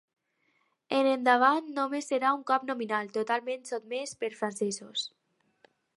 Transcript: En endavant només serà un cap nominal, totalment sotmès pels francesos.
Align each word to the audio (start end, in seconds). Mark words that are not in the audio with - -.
En 0.99 1.09
endavant 1.09 1.67
només 1.75 2.09
serà 2.13 2.31
un 2.37 2.41
cap 2.53 2.65
nominal, 2.71 3.11
totalment 3.19 3.69
sotmès 3.73 4.19
pels 4.25 4.39
francesos. 4.41 5.09